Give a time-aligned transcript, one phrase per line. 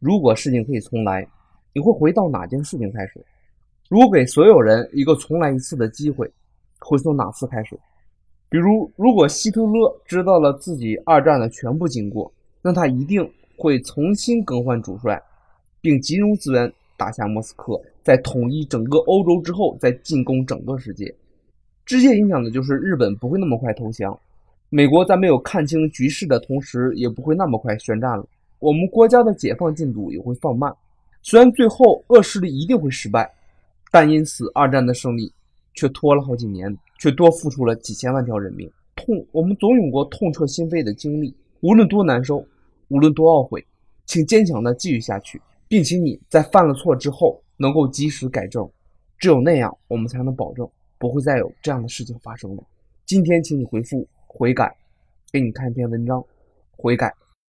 [0.00, 1.26] 如果事情可以重来，
[1.72, 3.24] 你会回到哪件事情开始？
[3.88, 6.28] 如果给所有人一个重来一次的机会，
[6.78, 7.78] 会从哪次开始？
[8.48, 12.32] 比如，如果希特勒知道了自己二战的全部经过，
[12.62, 15.22] 那他一定会重新更换主帅，
[15.80, 21.14] 并集中资源打下莫斯科，在统一整个欧洲之后，再进攻整个世界。
[21.84, 24.18] 直接影响的就是日本不会那么快投降，
[24.68, 28.24] 美国在没有看清局势的同时，也不会那么快宣战了。
[28.60, 30.72] 我们国家的解放进度也会放慢。
[31.22, 33.28] 虽然最后恶势力一定会失败，
[33.90, 35.32] 但因此二战的胜利
[35.74, 36.78] 却拖了好几年。
[37.00, 41.34] 却多付出了几千万条人命，痛，我们总有过痛彻心扉的经历。
[41.60, 42.44] 无论多难受，
[42.88, 43.64] 无论多懊悔，
[44.04, 48.68] 请坚强的继续下去，并请你在犯了错之后能够及时改正。
[49.16, 52.62] 只有那样，我们才能保证不会再有这样的事情发生了。
[53.06, 54.76] 今天，请你回复悔改，
[55.32, 56.22] 给你看一篇文章，
[56.76, 57.10] 悔改